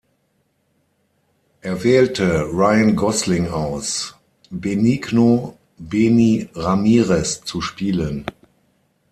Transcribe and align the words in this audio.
Er 1.61 1.83
wählte 1.83 2.49
Ryan 2.51 2.95
Gosling 2.95 3.49
aus, 3.49 4.15
Benigno 4.49 5.59
„Beni“ 5.77 6.49
Ramírez 6.55 7.43
zu 7.43 7.61
spielen. 7.61 8.25